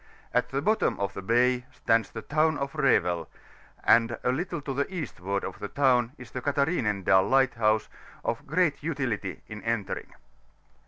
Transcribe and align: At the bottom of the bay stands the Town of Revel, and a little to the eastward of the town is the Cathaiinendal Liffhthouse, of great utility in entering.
At 0.33 0.49
the 0.49 0.63
bottom 0.63 0.99
of 0.99 1.13
the 1.13 1.21
bay 1.21 1.67
stands 1.71 2.09
the 2.09 2.23
Town 2.23 2.57
of 2.57 2.73
Revel, 2.73 3.29
and 3.83 4.17
a 4.23 4.31
little 4.31 4.59
to 4.61 4.73
the 4.73 4.91
eastward 4.91 5.43
of 5.43 5.59
the 5.59 5.67
town 5.67 6.13
is 6.17 6.31
the 6.31 6.41
Cathaiinendal 6.41 7.29
Liffhthouse, 7.29 7.87
of 8.25 8.47
great 8.47 8.81
utility 8.81 9.41
in 9.47 9.61
entering. 9.61 10.11